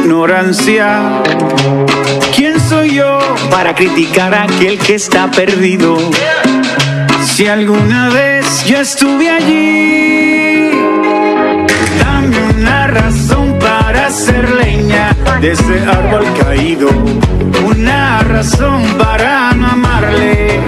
[0.00, 1.22] ignorancia.
[2.34, 3.18] ¿Quién soy yo
[3.50, 5.98] para criticar a aquel que está perdido?
[7.24, 10.70] Si alguna vez yo estuve allí,
[12.02, 16.88] dame una razón para hacer leña de ese árbol caído,
[17.64, 20.60] una razón para no amarle.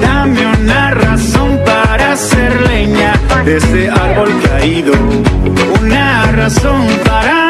[0.00, 3.12] Dame una razón para hacer leña
[3.44, 4.92] de ese árbol caído,
[5.80, 7.49] una razón para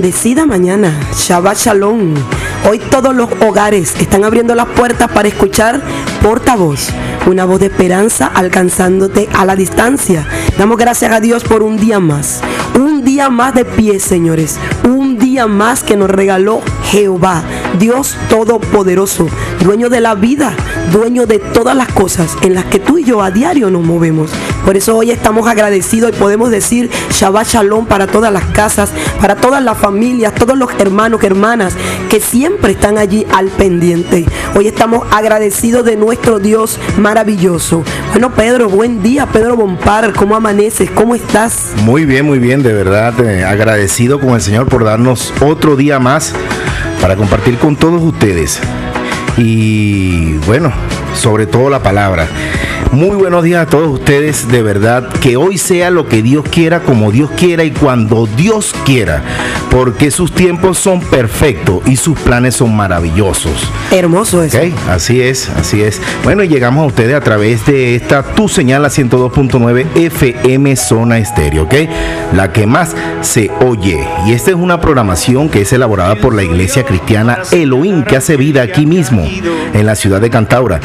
[0.00, 2.14] Bendecida mañana, Shabbat Shalom.
[2.70, 5.82] Hoy todos los hogares están abriendo las puertas para escuchar
[6.22, 6.90] portavoz,
[7.26, 10.24] una voz de esperanza alcanzándote a la distancia.
[10.56, 12.42] Damos gracias a Dios por un día más,
[12.78, 16.60] un día más de pie, señores, un día más que nos regaló
[16.92, 17.42] Jehová,
[17.78, 19.26] Dios Todopoderoso,
[19.62, 20.54] dueño de la vida,
[20.92, 24.30] dueño de todas las cosas en las que tú y yo a diario nos movemos.
[24.64, 29.36] Por eso hoy estamos agradecidos y podemos decir Shabbat Shalom para todas las casas, para
[29.36, 31.74] todas las familias, todos los hermanos, hermanas
[32.08, 34.24] que siempre están allí al pendiente.
[34.54, 37.82] Hoy estamos agradecidos de nuestro Dios maravilloso.
[38.12, 40.90] Bueno, Pedro, buen día, Pedro Bompar, ¿cómo amaneces?
[40.90, 41.72] ¿Cómo estás?
[41.82, 45.98] Muy bien, muy bien, de verdad, eh, agradecido con el Señor por darnos otro día
[45.98, 46.34] más
[47.00, 48.60] para compartir con todos ustedes.
[49.36, 50.72] Y bueno,
[51.14, 52.28] sobre todo la palabra.
[52.92, 56.80] Muy buenos días a todos ustedes, de verdad, que hoy sea lo que Dios quiera,
[56.80, 59.22] como Dios quiera y cuando Dios quiera,
[59.70, 63.52] porque sus tiempos son perfectos y sus planes son maravillosos.
[63.90, 64.58] Hermoso eso.
[64.88, 66.00] Así es, así es.
[66.24, 71.18] Bueno, y llegamos a ustedes a través de esta Tu Señal a 102.9 FM Zona
[71.18, 71.74] Estéreo, ¿ok?
[72.34, 74.06] La que más se oye.
[74.26, 78.36] Y esta es una programación que es elaborada por la Iglesia Cristiana Elohim, que hace
[78.36, 79.26] vida aquí mismo,
[79.74, 80.80] en la ciudad de Cantaura.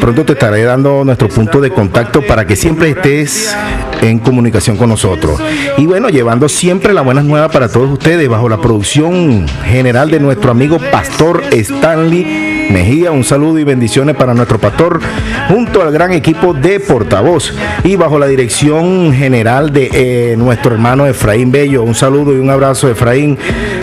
[0.00, 3.56] Pronto te estaré dando nuestro punto de contacto para que siempre estés
[4.02, 5.40] en comunicación con nosotros.
[5.78, 10.20] Y bueno, llevando siempre las buenas nuevas para todos ustedes bajo la producción general de
[10.20, 13.10] nuestro amigo Pastor Stanley Mejía.
[13.10, 15.00] Un saludo y bendiciones para nuestro pastor
[15.48, 21.06] junto al gran equipo de portavoz y bajo la dirección general de eh, nuestro hermano
[21.06, 21.82] Efraín Bello.
[21.82, 23.36] Un saludo y un abrazo Efraín.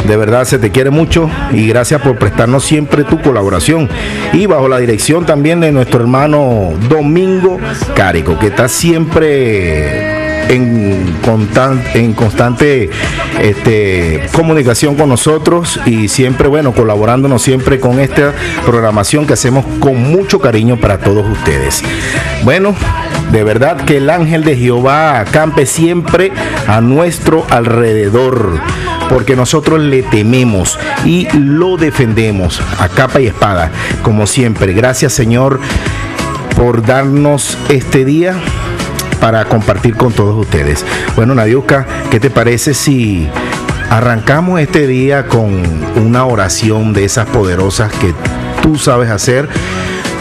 [0.08, 3.90] De verdad se te quiere mucho y gracias por prestarnos siempre tu colaboración.
[4.34, 7.60] Y bajo la dirección también de nuestro hermano Domingo
[7.96, 10.17] Cárico, que está siempre
[10.50, 12.90] en, constan- en constante
[13.42, 18.34] este, comunicación con nosotros y siempre, bueno, colaborándonos siempre con esta
[18.66, 21.84] programación que hacemos con mucho cariño para todos ustedes.
[22.44, 22.76] Bueno,
[23.32, 26.32] de verdad que el ángel de Jehová acampe siempre
[26.68, 28.60] a nuestro alrededor,
[29.10, 33.72] porque nosotros le tememos y lo defendemos a capa y espada,
[34.02, 34.74] como siempre.
[34.74, 35.60] Gracias Señor
[36.56, 38.36] por darnos este día
[39.20, 40.86] para compartir con todos ustedes.
[41.16, 43.28] Bueno, Nadiuska, ¿qué te parece si
[43.90, 45.64] arrancamos este día con
[45.96, 48.14] una oración de esas poderosas que
[48.62, 49.48] tú sabes hacer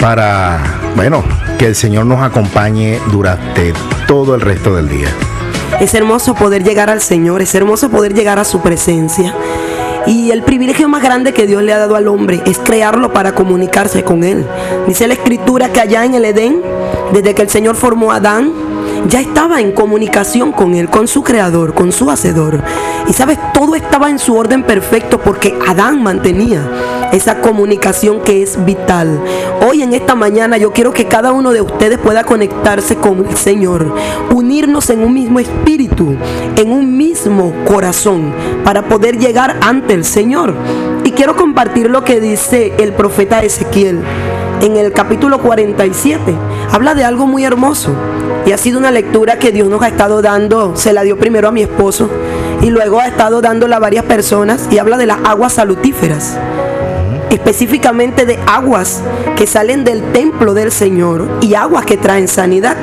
[0.01, 0.61] para,
[0.95, 1.25] bueno,
[1.59, 3.73] que el Señor nos acompañe durante
[4.07, 5.09] todo el resto del día?
[5.81, 9.35] Es hermoso poder llegar al Señor, es hermoso poder llegar a su presencia.
[10.07, 13.35] Y el privilegio más grande que Dios le ha dado al hombre es crearlo para
[13.35, 14.47] comunicarse con Él.
[14.87, 16.63] Dice la escritura que allá en el Edén,
[17.13, 18.53] desde que el Señor formó a Adán,
[19.09, 22.63] ya estaba en comunicación con Él, con su creador, con su hacedor.
[23.09, 26.69] Y sabes, todo estaba en su orden perfecto porque Adán mantenía
[27.13, 29.21] esa comunicación que es vital.
[29.67, 33.37] Hoy en esta mañana yo quiero que cada uno de ustedes pueda conectarse con el
[33.37, 33.95] Señor,
[34.35, 36.17] unirnos en un mismo espíritu,
[36.57, 38.33] en un mismo corazón,
[38.65, 40.55] para poder llegar ante el Señor.
[41.05, 44.01] Y quiero compartir lo que dice el profeta Ezequiel
[44.61, 46.35] en el capítulo 47.
[46.73, 47.95] Habla de algo muy hermoso.
[48.47, 50.77] Y ha sido una lectura que Dios nos ha estado dando.
[50.77, 52.09] Se la dio primero a mi esposo
[52.63, 54.69] y luego ha estado dándola a varias personas.
[54.71, 56.39] Y habla de las aguas salutíferas
[57.31, 59.03] específicamente de aguas
[59.37, 62.77] que salen del templo del Señor y aguas que traen sanidad.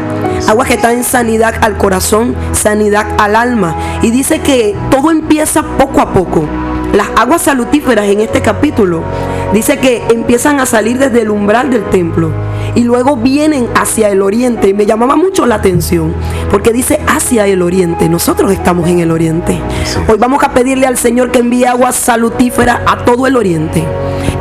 [0.47, 3.75] Aguas que traen sanidad al corazón, sanidad al alma.
[4.01, 6.45] Y dice que todo empieza poco a poco.
[6.93, 9.03] Las aguas salutíferas en este capítulo
[9.53, 12.31] Dice que empiezan a salir desde el umbral del templo
[12.73, 14.69] y luego vienen hacia el oriente.
[14.69, 16.15] Y me llamaba mucho la atención
[16.49, 18.09] porque dice hacia el oriente.
[18.09, 19.61] Nosotros estamos en el oriente.
[20.07, 23.85] Hoy vamos a pedirle al Señor que envíe agua salutífera a todo el oriente.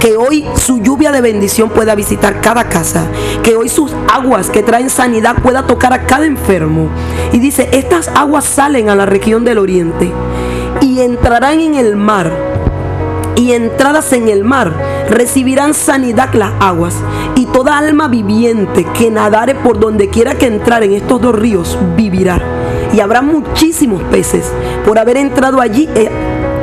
[0.00, 3.06] Que hoy su lluvia de bendición pueda visitar cada casa.
[3.43, 6.88] Que hoy sus aguas que traen sanidad pueda tocar a cada enfermo.
[7.32, 10.11] Y dice, estas aguas salen a la región del oriente
[10.81, 12.32] y entrarán en el mar.
[13.37, 14.73] Y entradas en el mar
[15.08, 16.94] recibirán sanidad las aguas.
[17.34, 21.79] Y toda alma viviente que nadare por donde quiera que entrar en estos dos ríos
[21.96, 22.40] vivirá.
[22.93, 24.52] Y habrá muchísimos peces
[24.87, 26.11] por haber entrado allí eh,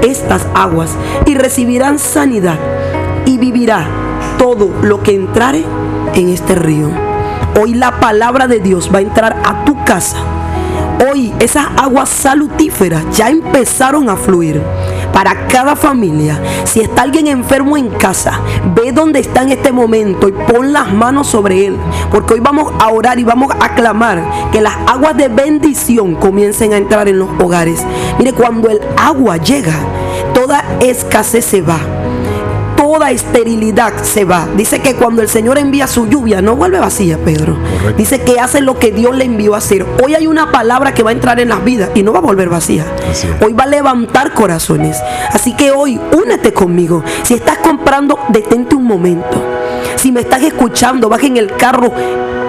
[0.01, 0.95] estas aguas.
[1.25, 2.57] Y recibirán sanidad.
[3.25, 3.85] Y vivirá
[4.37, 5.63] todo lo que entrare
[6.13, 6.89] en este río.
[7.59, 10.17] Hoy la palabra de Dios va a entrar a tu casa
[11.07, 14.61] Hoy esas aguas salutíferas ya empezaron a fluir
[15.13, 16.39] para cada familia.
[16.65, 18.39] Si está alguien enfermo en casa,
[18.75, 21.77] ve dónde está en este momento y pon las manos sobre él.
[22.11, 26.73] Porque hoy vamos a orar y vamos a clamar que las aguas de bendición comiencen
[26.73, 27.83] a entrar en los hogares.
[28.17, 29.75] Mire, cuando el agua llega,
[30.33, 31.98] toda escasez se va
[32.91, 34.47] toda esterilidad se va.
[34.57, 37.55] Dice que cuando el Señor envía su lluvia, no vuelve vacía, Pedro.
[37.95, 39.85] Dice que hace lo que Dios le envió a hacer.
[40.03, 42.23] Hoy hay una palabra que va a entrar en las vidas y no va a
[42.23, 42.83] volver vacía.
[43.45, 44.97] Hoy va a levantar corazones.
[45.31, 47.03] Así que hoy únete conmigo.
[47.21, 49.39] Si estás comprando, detente un momento.
[49.95, 51.91] Si me estás escuchando, baja en el carro,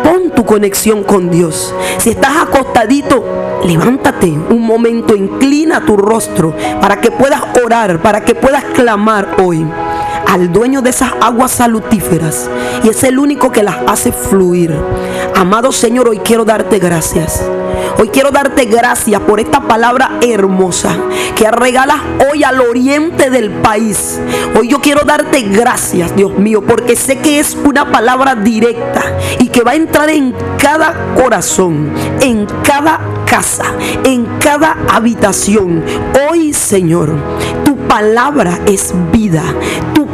[0.02, 1.74] pon tu conexión con Dios.
[1.98, 8.34] Si estás acostadito, levántate un momento, inclina tu rostro para que puedas orar, para que
[8.34, 9.66] puedas clamar hoy
[10.30, 12.48] al dueño de esas aguas salutíferas
[12.84, 14.72] y es el único que las hace fluir.
[15.34, 17.44] Amado Señor, hoy quiero darte gracias.
[17.98, 20.96] Hoy quiero darte gracias por esta palabra hermosa
[21.34, 21.98] que regalas
[22.30, 24.20] hoy al oriente del país.
[24.58, 29.02] Hoy yo quiero darte gracias, Dios mío, porque sé que es una palabra directa
[29.40, 33.64] y que va a entrar en cada corazón, en cada casa,
[34.04, 35.84] en cada habitación.
[36.30, 37.12] Hoy, Señor,
[37.64, 39.42] tu palabra es vida.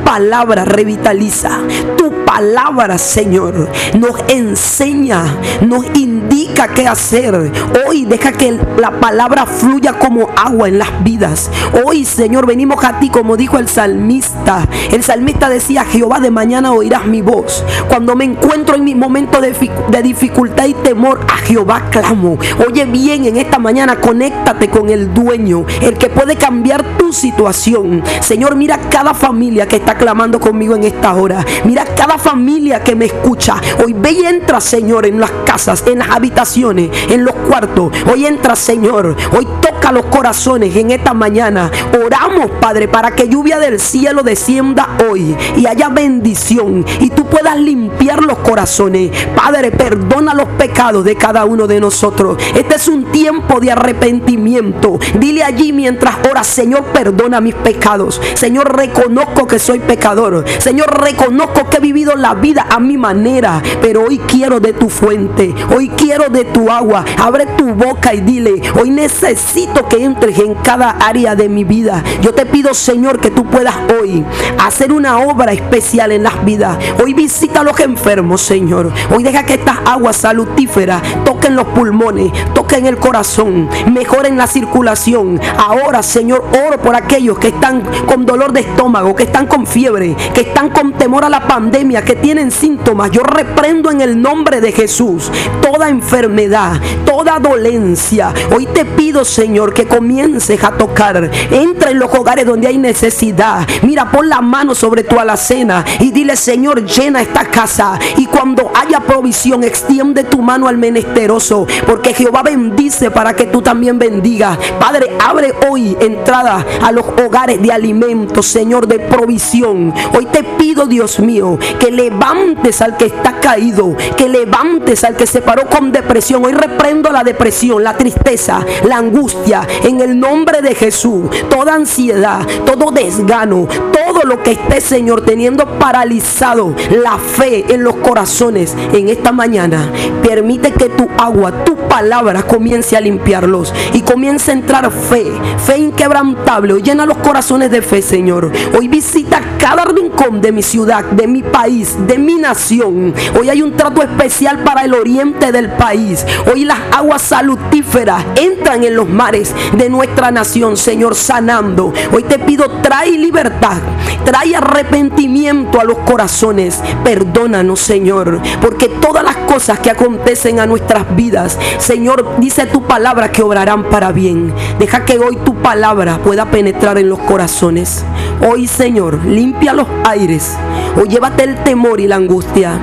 [0.06, 1.50] Palabra revitaliza.
[1.98, 5.24] Tu palabra, Señor, nos enseña,
[5.62, 7.52] nos indica qué hacer.
[7.86, 11.50] Hoy deja que la palabra fluya como agua en las vidas.
[11.84, 14.68] Hoy, Señor, venimos a ti como dijo el salmista.
[14.90, 17.64] El salmista decía, Jehová, de mañana oirás mi voz.
[17.88, 19.54] Cuando me encuentro en mi momento de,
[19.88, 22.38] de dificultad y temor, a Jehová clamo.
[22.66, 28.02] Oye bien, en esta mañana conéctate con el dueño, el que puede cambiar tu situación.
[28.20, 31.44] Señor, mira cada familia que está clamando conmigo en esta hora.
[31.64, 33.56] Mira cada familia que me escucha.
[33.84, 37.92] Hoy ve y entra, Señor, en las casas, en las habitaciones, en los cuartos.
[38.12, 39.16] Hoy entra, Señor.
[39.36, 41.70] Hoy toca los corazones en esta mañana.
[42.04, 47.56] Oramos, Padre, para que lluvia del cielo descienda hoy y haya bendición y tú puedas
[47.58, 49.10] limpiar los corazones.
[49.34, 52.38] Padre, perdona los pecados de cada uno de nosotros.
[52.54, 54.98] Este es un tiempo de arrepentimiento.
[55.18, 58.20] Dile allí mientras ora, Señor, perdona mis pecados.
[58.34, 60.44] Señor, reconozco que soy pecador.
[60.58, 64.88] Señor, reconozco que he vivido la vida a mi manera, pero hoy quiero de tu
[64.88, 65.54] fuente.
[65.74, 67.04] Hoy quiero de tu agua.
[67.18, 72.02] Abre tu boca y dile, hoy necesito que entres en cada área de mi vida.
[72.20, 74.24] Yo te pido, Señor, que tú puedas hoy
[74.58, 76.78] hacer una obra especial en las vidas.
[77.02, 78.92] Hoy visita a los enfermos, Señor.
[79.14, 85.40] Hoy deja que estas aguas salutíferas toquen los pulmones, toquen el corazón, mejoren la circulación.
[85.56, 90.16] Ahora, Señor, oro por aquellos que están con dolor de estómago, que están con fiebre,
[90.34, 93.10] que están con temor a la pandemia, que tienen síntomas.
[93.10, 98.32] Yo reprendo en el nombre de Jesús toda enfermedad, toda dolencia.
[98.54, 101.30] Hoy te pido, Señor, que comiences a tocar.
[101.50, 103.66] Entra en los hogares donde hay necesidad.
[103.82, 107.98] Mira, pon la mano sobre tu alacena y dile, Señor, llena esta casa.
[108.16, 113.62] Y cuando haya provisión, extiende tu mano al menesteroso, porque Jehová bendice para que tú
[113.62, 114.58] también bendigas.
[114.78, 119.92] Padre, abre hoy entrada a los hogares de alimentos, Señor, de provisión.
[120.16, 125.26] Hoy te pido, Dios mío, que levantes al que está caído, que levantes al que
[125.26, 126.44] se paró con depresión.
[126.44, 131.30] Hoy reprendo la depresión, la tristeza, la angustia, en el nombre de Jesús.
[131.48, 137.96] Toda ansiedad, todo desgano, todo lo que esté, Señor, teniendo paralizado la fe en los
[137.96, 139.90] corazones en esta mañana.
[140.22, 145.26] Permite que tu agua, tu palabra comience a limpiarlos y comience a entrar fe,
[145.64, 146.74] fe inquebrantable.
[146.74, 148.50] Hoy llena los corazones de fe, Señor.
[148.76, 153.14] Hoy visita cada rincón de mi ciudad, de mi país, de mi nación.
[153.38, 156.24] Hoy hay un trato especial para el oriente del país.
[156.50, 161.92] Hoy las aguas salutíferas entran en los mares de nuestra nación, Señor, sanando.
[162.12, 163.76] Hoy te pido, trae libertad,
[164.24, 166.80] trae arrepentimiento a los corazones.
[167.04, 173.32] Perdónanos, Señor, porque todas las cosas que acontecen a nuestras vidas, Señor, dice tu palabra
[173.32, 174.52] que obrarán para bien.
[174.78, 178.04] Deja que hoy tu palabra pueda penetrar en los corazones.
[178.46, 180.56] Hoy, Señor, limpia los aires.
[181.00, 182.78] Hoy llévate el temor y la angustia.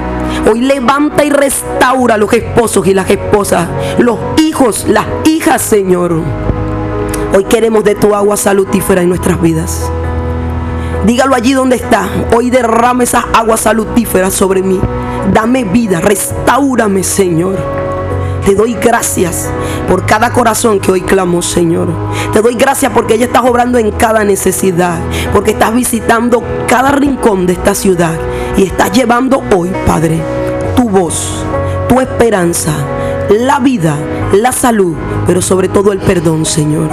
[0.52, 3.68] Hoy levanta y restaura los esposos y las esposas,
[4.00, 6.22] los hijos, las hijas, Señor.
[7.36, 9.90] Hoy queremos de tu agua salutífera en nuestras vidas.
[11.06, 12.08] Dígalo allí donde está.
[12.34, 14.80] Hoy derrame esas aguas salutíferas sobre mí.
[15.34, 17.58] Dame vida, restaurame, Señor.
[18.46, 19.50] Te doy gracias
[19.90, 21.88] por cada corazón que hoy clamo, Señor.
[22.32, 24.98] Te doy gracias porque ella estás obrando en cada necesidad,
[25.34, 28.14] porque estás visitando cada rincón de esta ciudad
[28.58, 30.22] y estás llevando hoy, Padre,
[30.76, 31.44] tu voz,
[31.90, 32.72] tu esperanza,
[33.30, 33.96] la vida,
[34.34, 34.96] la salud,
[35.26, 36.90] pero sobre todo el perdón, Señor.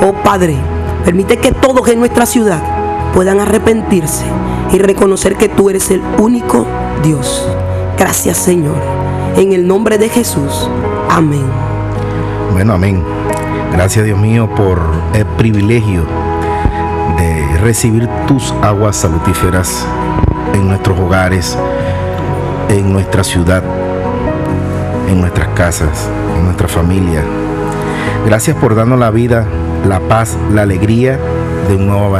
[0.00, 0.56] Oh Padre,
[1.04, 2.73] permite que todos en nuestra ciudad
[3.14, 4.24] puedan arrepentirse
[4.72, 6.66] y reconocer que tú eres el único
[7.02, 7.48] Dios.
[7.96, 8.76] Gracias, Señor.
[9.36, 10.68] En el nombre de Jesús.
[11.08, 11.46] Amén.
[12.52, 13.02] Bueno, amén.
[13.72, 14.80] Gracias Dios mío por
[15.14, 16.04] el privilegio
[17.18, 19.84] de recibir tus aguas salutíferas
[20.52, 21.58] en nuestros hogares,
[22.68, 23.62] en nuestra ciudad,
[25.08, 27.22] en nuestras casas, en nuestra familia.
[28.26, 29.44] Gracias por darnos la vida,
[29.88, 31.18] la paz, la alegría
[31.68, 32.10] de un nuevo